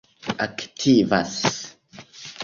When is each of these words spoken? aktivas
aktivas 0.45 1.35